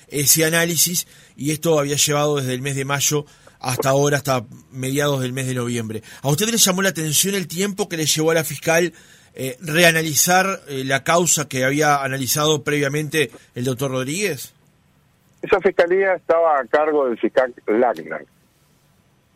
ese 0.08 0.44
análisis 0.44 1.06
y 1.36 1.52
esto 1.52 1.78
había 1.78 1.96
llevado 1.96 2.36
desde 2.36 2.54
el 2.54 2.62
mes 2.62 2.76
de 2.76 2.84
mayo 2.84 3.26
hasta 3.66 3.90
ahora, 3.90 4.16
hasta 4.16 4.44
mediados 4.70 5.20
del 5.20 5.32
mes 5.32 5.48
de 5.48 5.54
noviembre. 5.54 6.02
¿A 6.22 6.28
usted 6.28 6.46
le 6.46 6.56
llamó 6.56 6.82
la 6.82 6.90
atención 6.90 7.34
el 7.34 7.48
tiempo 7.48 7.88
que 7.88 7.96
le 7.96 8.06
llevó 8.06 8.30
a 8.30 8.34
la 8.34 8.44
fiscal 8.44 8.92
eh, 9.34 9.56
reanalizar 9.60 10.60
eh, 10.68 10.84
la 10.84 11.02
causa 11.02 11.48
que 11.48 11.64
había 11.64 12.02
analizado 12.02 12.62
previamente 12.62 13.30
el 13.56 13.64
doctor 13.64 13.90
Rodríguez? 13.90 14.54
Esa 15.42 15.60
fiscalía 15.60 16.14
estaba 16.14 16.60
a 16.60 16.64
cargo 16.66 17.08
del 17.08 17.18
fiscal 17.18 17.52
Lagner. 17.66 18.24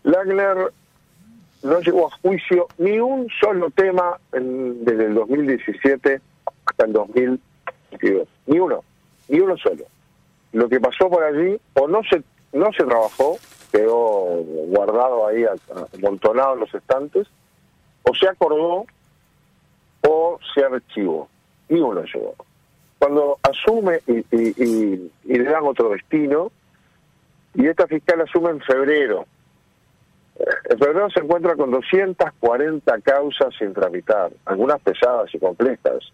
Lagner 0.05 0.73
no 1.63 1.81
llegó 1.81 2.07
a 2.07 2.17
juicio 2.23 2.69
ni 2.79 3.01
un 3.01 3.29
solo 3.41 3.69
tema 3.71 4.17
desde 4.33 5.07
el 5.07 5.15
2017 5.15 6.21
hasta 6.67 6.85
el 6.85 6.93
2022. 6.93 8.29
Ni 8.47 8.59
uno, 8.61 8.85
ni 9.29 9.41
uno 9.41 9.57
solo. 9.59 9.85
Lo 10.53 10.69
que 10.69 10.81
pasó 10.81 11.11
por 11.11 11.25
allí, 11.25 11.61
o 11.75 11.89
no 11.89 12.01
se, 12.05 12.23
no 12.53 12.73
se 12.73 12.85
trabajó, 12.85 13.39
quedó 13.73 14.43
guardado 14.69 15.27
ahí, 15.27 15.45
amontonado 15.95 16.55
en 16.55 16.61
los 16.61 16.75
estantes, 16.75 17.27
o 18.03 18.15
se 18.15 18.29
acordó 18.29 18.87
o 20.03 20.39
se 20.55 20.65
archivó. 20.65 21.29
Ni 21.69 21.81
uno 21.81 22.03
llegó. 22.03 22.35
Cuando 22.99 23.39
asume 23.43 24.01
y, 24.07 24.19
y, 24.31 25.13
y 25.25 25.35
le 25.35 25.45
dan 25.45 25.65
otro 25.65 25.91
destino, 25.91 26.51
y 27.55 27.67
esta 27.67 27.87
fiscal 27.87 28.21
asume 28.21 28.51
en 28.51 28.61
febrero 28.61 29.27
en 30.69 30.79
febrero 30.79 31.11
se 31.11 31.21
encuentra 31.21 31.55
con 31.55 31.71
240 31.71 33.01
causas 33.01 33.55
sin 33.59 33.75
tramitar, 33.75 34.31
algunas 34.47 34.81
pesadas 34.81 35.35
y 35.35 35.39
complejas. 35.39 36.13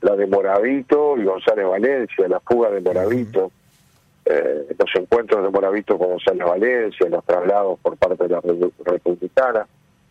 La 0.00 0.14
de 0.16 0.26
Moravito 0.26 1.16
y 1.16 1.24
González 1.24 1.66
Valencia, 1.66 2.28
la 2.28 2.40
fuga 2.40 2.70
de 2.70 2.80
Moravito, 2.82 3.50
eh, 4.26 4.74
los 4.78 4.90
encuentros 4.94 5.42
de 5.42 5.50
Moravito 5.50 5.98
con 5.98 6.08
González 6.08 6.46
Valencia, 6.46 7.08
los 7.08 7.24
traslados 7.24 7.78
por 7.80 7.96
parte 7.96 8.22
de 8.24 8.28
la 8.30 8.40
republicana. 8.84 9.66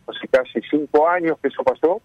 Hace 0.07 0.27
casi 0.27 0.61
cinco 0.69 1.07
años 1.07 1.37
que 1.41 1.47
eso 1.47 1.63
pasó. 1.63 2.01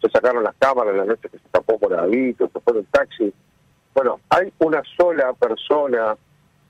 Se 0.00 0.10
sacaron 0.10 0.42
las 0.42 0.54
cámaras 0.56 0.94
la 0.94 1.04
noche 1.04 1.28
que 1.28 1.38
se 1.38 1.48
tapó 1.50 1.78
Moravito, 1.80 2.48
se 2.52 2.60
fue 2.60 2.78
el 2.78 2.86
taxi. 2.86 3.32
Bueno, 3.94 4.20
hay 4.28 4.52
una 4.58 4.82
sola 4.96 5.32
persona 5.32 6.16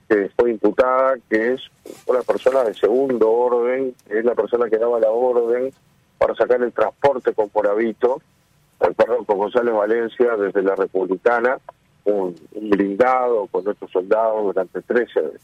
que 0.07 0.29
fue 0.37 0.51
imputada, 0.51 1.15
que 1.29 1.53
es 1.53 1.61
una 2.05 2.21
persona 2.21 2.63
de 2.63 2.73
segundo 2.73 3.29
orden, 3.29 3.93
es 4.09 4.23
la 4.23 4.35
persona 4.35 4.69
que 4.69 4.77
daba 4.77 4.99
la 4.99 5.09
orden 5.09 5.71
para 6.17 6.33
sacar 6.35 6.61
el 6.61 6.71
transporte 6.71 7.33
con 7.33 7.49
Poravito, 7.49 8.21
perdón, 8.79 9.25
con 9.25 9.37
González 9.37 9.73
Valencia 9.73 10.35
desde 10.37 10.61
la 10.61 10.75
Republicana, 10.75 11.59
un, 12.07 12.35
blindado 12.55 13.47
con 13.47 13.63
nuestros 13.63 13.91
soldados 13.91 14.43
durante 14.43 14.81
13 14.81 15.21
veces. 15.21 15.41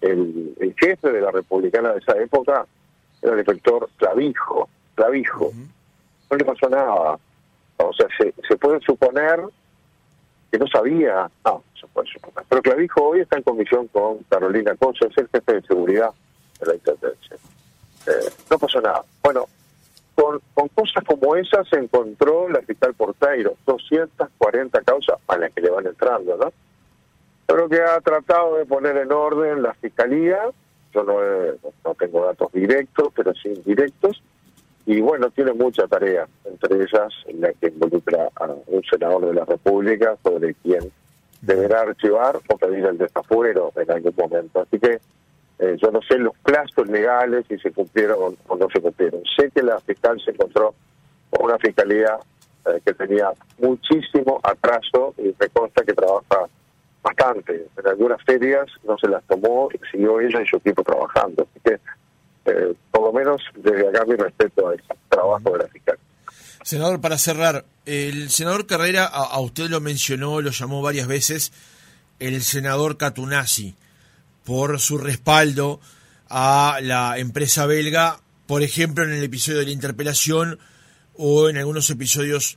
El, 0.00 0.74
jefe 0.78 1.10
de 1.10 1.20
la 1.20 1.30
Republicana 1.30 1.92
de 1.92 1.98
esa 1.98 2.16
época 2.18 2.66
era 3.20 3.32
el 3.32 3.38
inspector 3.38 3.88
Clavijo, 3.96 4.68
Clavijo. 4.94 5.52
No 6.30 6.36
le 6.36 6.44
pasó 6.44 6.68
nada. 6.68 7.18
O 7.78 7.92
sea, 7.92 8.06
se, 8.16 8.32
se 8.46 8.56
puede 8.56 8.80
suponer 8.80 9.40
que 10.50 10.58
no 10.58 10.66
sabía, 10.66 11.30
no, 11.44 11.62
se 11.78 11.86
puede 11.88 12.08
suponer. 12.08 12.44
Pero 12.48 12.62
Clavijo 12.62 13.02
hoy 13.08 13.20
está 13.20 13.36
en 13.36 13.42
comisión 13.42 13.88
con 13.88 14.18
Carolina 14.28 14.74
Cosa, 14.76 15.06
es 15.06 15.18
el 15.18 15.28
jefe 15.28 15.54
de 15.54 15.62
seguridad 15.62 16.10
de 16.60 16.66
la 16.66 16.74
Intendencia. 16.74 17.36
Eh, 18.06 18.30
no 18.50 18.58
pasó 18.58 18.80
nada. 18.80 19.02
Bueno, 19.22 19.46
con, 20.18 20.40
con 20.52 20.66
cosas 20.68 21.04
como 21.04 21.36
esas 21.36 21.68
se 21.68 21.76
encontró 21.76 22.48
la 22.48 22.60
fiscal 22.62 22.92
Porteiro, 22.94 23.54
240 23.66 24.80
causas 24.82 25.16
a 25.28 25.38
las 25.38 25.52
que 25.52 25.60
le 25.60 25.70
van 25.70 25.86
entrando, 25.86 26.36
¿no? 26.36 26.52
Pero 27.46 27.68
que 27.68 27.80
ha 27.80 28.00
tratado 28.00 28.56
de 28.56 28.66
poner 28.66 28.96
en 28.96 29.12
orden 29.12 29.62
la 29.62 29.74
fiscalía, 29.74 30.40
yo 30.92 31.04
no, 31.04 31.18
no 31.84 31.94
tengo 31.94 32.24
datos 32.24 32.50
directos, 32.52 33.12
pero 33.14 33.32
sí 33.34 33.48
indirectos, 33.48 34.20
y 34.86 35.00
bueno, 35.00 35.30
tiene 35.30 35.52
mucha 35.52 35.86
tarea, 35.86 36.26
entre 36.44 36.82
ellas 36.82 37.14
la 37.34 37.52
que 37.52 37.68
involucra 37.68 38.28
a 38.34 38.46
un 38.46 38.82
senador 38.90 39.24
de 39.24 39.34
la 39.34 39.44
República 39.44 40.16
sobre 40.24 40.54
quien 40.54 40.90
deberá 41.42 41.82
archivar 41.82 42.40
o 42.48 42.58
pedir 42.58 42.84
el 42.86 42.98
desafuero 42.98 43.72
en 43.76 43.88
algún 43.88 44.14
momento. 44.16 44.62
Así 44.62 44.80
que 44.80 44.98
eh, 45.58 45.76
yo 45.82 45.90
no 45.90 46.00
sé 46.02 46.18
los 46.18 46.36
plazos 46.38 46.88
legales 46.88 47.44
si 47.48 47.58
se 47.58 47.72
cumplieron 47.72 48.36
o 48.46 48.56
no 48.56 48.68
se 48.70 48.80
cumplieron. 48.80 49.22
Sé 49.36 49.50
que 49.50 49.62
la 49.62 49.78
fiscal 49.80 50.20
se 50.24 50.30
encontró 50.30 50.74
con 51.30 51.46
una 51.46 51.58
fiscalía 51.58 52.18
eh, 52.66 52.80
que 52.84 52.94
tenía 52.94 53.30
muchísimo 53.58 54.40
atraso 54.42 55.14
y 55.18 55.34
me 55.38 55.48
consta 55.48 55.82
que 55.84 55.94
trabaja 55.94 56.46
bastante. 57.02 57.66
En 57.76 57.86
algunas 57.86 58.22
ferias 58.24 58.66
no 58.84 58.96
se 58.98 59.08
las 59.08 59.22
tomó 59.24 59.68
y 59.72 59.78
siguió 59.90 60.20
ella 60.20 60.42
y 60.42 60.46
su 60.46 60.56
equipo 60.56 60.82
trabajando. 60.82 61.46
Así 61.50 61.60
que 61.64 61.80
eh, 62.50 62.74
por 62.90 63.02
lo 63.02 63.12
menos 63.12 63.42
desde 63.56 63.88
acá 63.88 64.04
mi 64.06 64.16
respeto 64.16 64.68
al 64.68 64.82
trabajo 65.08 65.50
de 65.52 65.58
la 65.58 65.68
fiscal. 65.68 65.98
Senador, 66.62 67.00
para 67.00 67.18
cerrar, 67.18 67.64
el 67.86 68.30
senador 68.30 68.66
Carrera, 68.66 69.06
a, 69.06 69.40
usted 69.40 69.68
lo 69.70 69.80
mencionó, 69.80 70.40
lo 70.40 70.50
llamó 70.50 70.82
varias 70.82 71.06
veces, 71.06 71.52
el 72.18 72.42
senador 72.42 72.96
Catunasi, 72.98 73.74
por 74.48 74.80
su 74.80 74.96
respaldo 74.96 75.78
a 76.30 76.78
la 76.80 77.18
empresa 77.18 77.66
belga, 77.66 78.22
por 78.46 78.62
ejemplo, 78.62 79.04
en 79.04 79.12
el 79.12 79.22
episodio 79.22 79.58
de 79.58 79.66
la 79.66 79.72
interpelación 79.72 80.58
o 81.18 81.50
en 81.50 81.58
algunos 81.58 81.90
episodios 81.90 82.56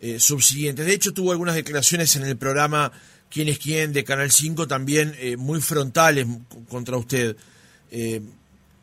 eh, 0.00 0.18
subsiguientes. 0.18 0.86
De 0.86 0.94
hecho, 0.94 1.12
tuvo 1.12 1.32
algunas 1.32 1.54
declaraciones 1.54 2.16
en 2.16 2.22
el 2.22 2.38
programa 2.38 2.90
Quién 3.28 3.48
es 3.50 3.58
quién 3.58 3.92
de 3.92 4.02
Canal 4.02 4.30
5 4.30 4.66
también 4.66 5.14
eh, 5.18 5.36
muy 5.36 5.60
frontales 5.60 6.26
contra 6.70 6.96
usted. 6.96 7.36
Eh, 7.90 8.22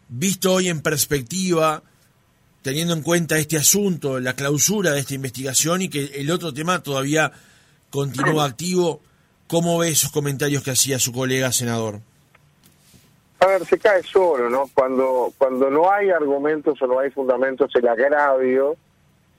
visto 0.10 0.54
hoy 0.54 0.68
en 0.68 0.82
perspectiva, 0.82 1.82
teniendo 2.62 2.94
en 2.94 3.02
cuenta 3.02 3.40
este 3.40 3.58
asunto, 3.58 4.20
la 4.20 4.36
clausura 4.36 4.92
de 4.92 5.00
esta 5.00 5.16
investigación 5.16 5.82
y 5.82 5.90
que 5.90 6.04
el 6.14 6.30
otro 6.30 6.54
tema 6.54 6.84
todavía 6.84 7.32
continúa 7.90 8.46
activo, 8.46 9.02
¿cómo 9.48 9.80
ve 9.80 9.90
esos 9.90 10.12
comentarios 10.12 10.62
que 10.62 10.70
hacía 10.70 11.00
su 11.00 11.12
colega 11.12 11.52
senador? 11.52 12.13
A 13.44 13.48
ver, 13.48 13.66
se 13.66 13.78
cae 13.78 14.02
solo, 14.04 14.50
¿no? 14.50 14.70
Cuando, 14.74 15.34
cuando 15.38 15.70
no 15.70 15.92
hay 15.92 16.10
argumentos 16.12 16.82
o 16.82 16.88
no 16.88 17.00
hay 17.00 17.12
fundamentos, 17.12 17.70
el 17.76 17.86
agravio, 17.90 18.78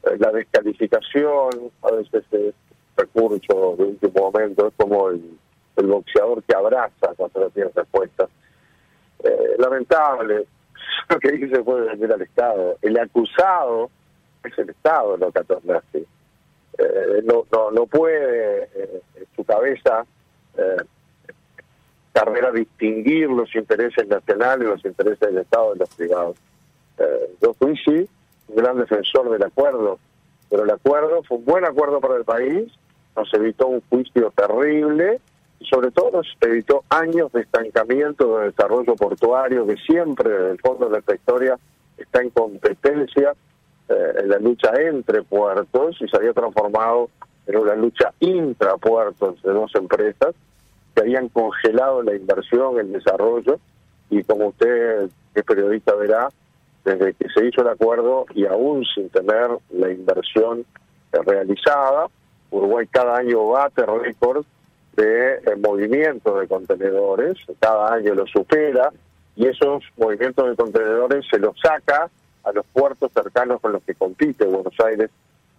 eh, 0.02 0.18
la 0.18 0.30
descalificación, 0.30 1.72
a 1.80 1.90
veces 1.90 2.22
es 2.30 2.54
recurso 2.98 3.76
de 3.78 3.84
último 3.84 4.30
momento, 4.30 4.66
es 4.66 4.74
como 4.76 5.08
el, 5.08 5.38
boxeador 5.76 6.42
que 6.42 6.54
abraza 6.54 7.14
cuando 7.16 7.40
no 7.40 7.48
tiene 7.48 7.70
respuesta. 7.74 8.28
Eh, 9.22 9.56
lamentable, 9.58 10.44
lo 11.08 11.18
que 11.18 11.32
dice 11.32 11.62
puede 11.62 11.88
vender 11.88 12.12
al 12.12 12.20
Estado. 12.20 12.76
El 12.82 12.98
acusado 12.98 13.88
es 14.44 14.58
el 14.58 14.68
Estado, 14.68 15.16
no 15.16 15.32
Catornazi. 15.32 16.06
Eh, 16.76 17.22
no, 17.24 17.46
no, 17.50 17.70
no 17.70 17.86
puede 17.86 18.64
eh, 18.64 19.02
en 19.14 19.26
su 19.34 19.44
cabeza 19.44 20.04
eh, 20.58 20.76
carrera 22.14 22.52
distinguir 22.52 23.28
los 23.28 23.54
intereses 23.54 24.06
nacionales, 24.06 24.68
los 24.68 24.84
intereses 24.84 25.20
del 25.20 25.38
Estado 25.38 25.72
de 25.72 25.80
los 25.80 25.94
privados. 25.94 26.36
Eh, 26.98 27.30
yo 27.42 27.52
fui, 27.54 27.76
sí, 27.78 28.08
un 28.48 28.56
gran 28.56 28.78
defensor 28.78 29.30
del 29.30 29.42
acuerdo, 29.42 29.98
pero 30.48 30.62
el 30.62 30.70
acuerdo 30.70 31.22
fue 31.24 31.38
un 31.38 31.44
buen 31.44 31.64
acuerdo 31.64 32.00
para 32.00 32.16
el 32.16 32.24
país, 32.24 32.72
nos 33.16 33.34
evitó 33.34 33.66
un 33.66 33.82
juicio 33.90 34.32
terrible, 34.36 35.20
sobre 35.68 35.90
todo 35.90 36.12
nos 36.12 36.26
evitó 36.40 36.84
años 36.88 37.32
de 37.32 37.42
estancamiento 37.42 38.38
de 38.38 38.46
desarrollo 38.46 38.94
portuario 38.94 39.66
que 39.66 39.76
siempre 39.76 40.30
en 40.30 40.50
el 40.52 40.60
fondo 40.60 40.88
de 40.88 40.98
esta 40.98 41.14
historia 41.14 41.58
está 41.96 42.22
en 42.22 42.30
competencia 42.30 43.34
eh, 43.88 44.12
en 44.18 44.28
la 44.28 44.38
lucha 44.38 44.70
entre 44.76 45.22
puertos 45.22 45.96
y 46.00 46.08
se 46.08 46.16
había 46.16 46.32
transformado 46.32 47.10
era 47.46 47.60
una 47.60 47.74
lucha 47.74 48.12
intrapuertos 48.20 49.42
de 49.42 49.52
dos 49.52 49.74
empresas 49.74 50.34
que 50.94 51.00
habían 51.00 51.28
congelado 51.28 52.02
la 52.02 52.14
inversión, 52.14 52.78
el 52.78 52.92
desarrollo, 52.92 53.58
y 54.10 54.22
como 54.22 54.48
usted, 54.48 55.08
es 55.34 55.44
periodista, 55.44 55.94
verá, 55.94 56.28
desde 56.84 57.14
que 57.14 57.28
se 57.30 57.46
hizo 57.46 57.62
el 57.62 57.68
acuerdo 57.68 58.26
y 58.34 58.46
aún 58.46 58.84
sin 58.94 59.08
tener 59.08 59.48
la 59.70 59.90
inversión 59.90 60.64
realizada, 61.12 62.08
Uruguay 62.50 62.86
cada 62.86 63.16
año 63.16 63.48
bate 63.48 63.84
récord 63.86 64.44
de 64.94 65.34
eh, 65.34 65.56
movimiento 65.56 66.38
de 66.38 66.46
contenedores, 66.46 67.38
cada 67.58 67.94
año 67.94 68.14
lo 68.14 68.26
supera, 68.26 68.90
y 69.36 69.46
esos 69.46 69.82
movimientos 69.96 70.48
de 70.48 70.56
contenedores 70.56 71.26
se 71.28 71.38
los 71.38 71.58
saca 71.58 72.08
a 72.44 72.52
los 72.52 72.64
puertos 72.66 73.10
cercanos 73.12 73.60
con 73.60 73.72
los 73.72 73.82
que 73.82 73.94
compite 73.94 74.44
Buenos 74.44 74.74
Aires, 74.84 75.10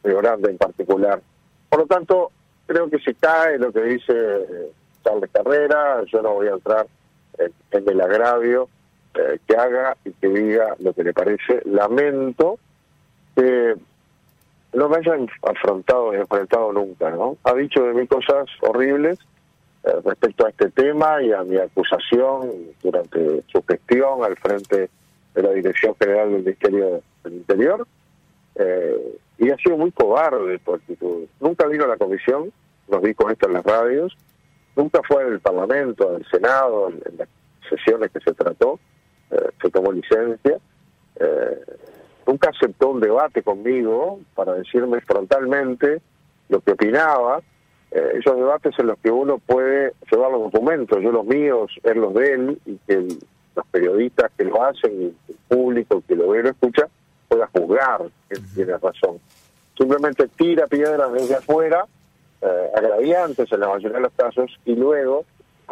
Río 0.03 0.19
Grande 0.19 0.51
en 0.51 0.57
particular. 0.57 1.21
Por 1.69 1.79
lo 1.79 1.85
tanto, 1.87 2.31
creo 2.67 2.89
que 2.89 2.99
si 2.99 3.13
cae 3.15 3.57
lo 3.57 3.71
que 3.73 3.81
dice 3.81 4.71
Charles 5.05 5.29
Carrera, 5.31 6.03
yo 6.05 6.21
no 6.21 6.33
voy 6.33 6.47
a 6.47 6.53
entrar 6.53 6.87
en, 7.37 7.89
el 7.89 8.01
agravio 8.01 8.67
eh, 9.13 9.39
que 9.47 9.55
haga 9.55 9.95
y 10.03 10.11
que 10.11 10.27
diga 10.27 10.75
lo 10.79 10.93
que 10.93 11.03
le 11.03 11.13
parece. 11.13 11.61
Lamento 11.65 12.57
que 13.35 13.75
no 14.73 14.89
me 14.89 14.97
hayan 14.97 15.29
afrontado 15.43 16.11
ni 16.11 16.19
enfrentado 16.19 16.73
nunca, 16.73 17.11
¿no? 17.11 17.37
Ha 17.43 17.53
dicho 17.53 17.83
de 17.83 17.93
mí 17.93 18.07
cosas 18.07 18.47
horribles 18.61 19.19
eh, 19.83 19.91
respecto 20.03 20.45
a 20.45 20.49
este 20.49 20.69
tema 20.71 21.21
y 21.21 21.31
a 21.31 21.43
mi 21.43 21.57
acusación 21.57 22.51
durante 22.81 23.43
su 23.51 23.63
gestión 23.63 24.23
al 24.23 24.35
frente 24.37 24.89
de 25.35 25.43
la 25.43 25.51
Dirección 25.51 25.95
General 25.99 26.29
del 26.29 26.39
Ministerio 26.39 27.01
del 27.23 27.33
Interior. 27.33 27.87
Eh, 28.55 29.17
y 29.37 29.49
ha 29.49 29.57
sido 29.57 29.77
muy 29.77 29.91
cobarde 29.91 30.57
por 30.59 30.79
actitud. 30.79 31.25
Nunca 31.39 31.67
vino 31.67 31.83
a 31.83 31.87
la 31.87 31.97
comisión, 31.97 32.51
nos 32.87 33.03
dijo 33.03 33.29
esto 33.29 33.47
en 33.47 33.53
las 33.53 33.63
radios, 33.65 34.17
nunca 34.75 35.01
fue 35.07 35.23
al 35.23 35.39
Parlamento, 35.39 36.15
al 36.15 36.25
Senado, 36.29 36.89
en, 36.89 37.17
las 37.17 37.27
sesiones 37.69 38.11
que 38.11 38.19
se 38.19 38.33
trató, 38.33 38.79
eh, 39.31 39.49
se 39.61 39.69
tomó 39.69 39.91
licencia, 39.91 40.57
eh, 41.19 41.59
nunca 42.27 42.49
aceptó 42.49 42.89
un 42.89 42.99
debate 42.99 43.41
conmigo 43.41 44.19
para 44.35 44.53
decirme 44.53 45.01
frontalmente 45.01 46.01
lo 46.49 46.59
que 46.59 46.71
opinaba, 46.71 47.41
eh, 47.91 48.11
esos 48.19 48.35
debates 48.35 48.73
en 48.77 48.87
los 48.87 48.99
que 48.99 49.09
uno 49.09 49.39
puede 49.39 49.93
llevar 50.11 50.31
los 50.31 50.51
documentos, 50.51 51.01
yo 51.01 51.11
los 51.11 51.25
míos, 51.25 51.71
él 51.83 51.99
los 51.99 52.13
de 52.13 52.33
él, 52.33 52.59
y 52.65 52.77
que 52.87 53.07
los 53.55 53.65
periodistas 53.71 54.31
que 54.37 54.43
lo 54.43 54.63
hacen, 54.63 54.91
y 55.01 55.05
el 55.05 55.37
público 55.47 56.03
que 56.07 56.15
lo 56.15 56.29
ve 56.29 56.39
y 56.39 56.43
lo 56.43 56.49
escucha, 56.49 56.87
pueda 57.27 57.47
juzgar 57.47 58.01
que 58.29 58.37
tiene 58.53 58.77
razón. 58.77 59.19
Simplemente 59.77 60.27
tira 60.27 60.67
piedras 60.67 61.11
desde 61.13 61.35
afuera, 61.35 61.85
eh, 62.41 62.71
agraviantes 62.75 63.51
en 63.51 63.59
la 63.59 63.69
mayoría 63.69 63.97
de 63.97 64.03
los 64.03 64.13
casos, 64.13 64.59
y 64.65 64.75
luego 64.75 65.25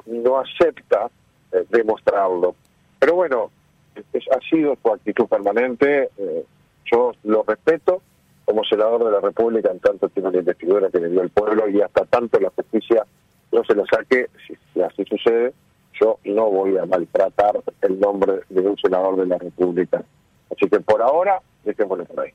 no 0.05 0.39
acepta 0.39 1.09
eh, 1.51 1.65
demostrarlo. 1.69 2.55
Pero 2.99 3.15
bueno, 3.15 3.51
es, 3.95 4.23
ha 4.31 4.39
sido 4.49 4.77
su 4.81 4.91
actitud 4.91 5.27
permanente, 5.27 6.09
eh, 6.17 6.45
yo 6.91 7.13
lo 7.23 7.43
respeto 7.43 8.01
como 8.45 8.63
senador 8.63 9.05
de 9.05 9.11
la 9.11 9.21
República, 9.21 9.71
en 9.71 9.79
tanto 9.79 10.09
tiene 10.09 10.29
una 10.29 10.39
investidura 10.39 10.89
que 10.89 10.99
le 10.99 11.09
dio 11.09 11.21
el 11.21 11.29
pueblo 11.29 11.69
y 11.69 11.81
hasta 11.81 12.05
tanto 12.05 12.39
la 12.39 12.49
justicia 12.49 13.05
no 13.51 13.63
se 13.63 13.75
lo 13.75 13.85
saque, 13.85 14.27
si 14.47 14.81
así 14.81 15.05
sucede, 15.05 15.53
yo 15.99 16.17
no 16.25 16.49
voy 16.49 16.77
a 16.77 16.85
maltratar 16.85 17.61
el 17.81 17.99
nombre 17.99 18.41
de 18.49 18.61
un 18.61 18.77
senador 18.77 19.15
de 19.15 19.27
la 19.27 19.37
República. 19.37 20.03
Así 20.51 20.67
que 20.69 20.79
por 20.79 21.01
ahora, 21.01 21.39
dejémoslo 21.63 22.05
por 22.05 22.21
ahí. 22.21 22.31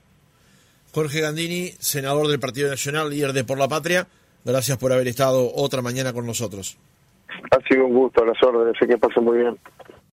Jorge 0.93 1.21
Gandini, 1.21 1.69
senador 1.79 2.29
del 2.29 2.41
Partido 2.41 2.71
Nacional, 2.71 3.11
líder 3.11 3.33
de 3.33 3.45
Por 3.45 3.59
la 3.59 3.69
Patria, 3.69 4.07
gracias 4.45 4.79
por 4.79 4.93
haber 4.93 5.09
estado 5.09 5.53
otra 5.55 5.83
mañana 5.83 6.13
con 6.13 6.27
nosotros. 6.27 6.79
Ha 7.51 7.69
sido 7.69 7.87
un 7.87 7.95
gusto, 7.95 8.25
las 8.25 8.43
órdenes, 8.43 8.77
sé 8.79 8.87
que 8.87 8.97
pasó 8.99 9.21
muy 9.21 9.39
bien. 9.39 9.59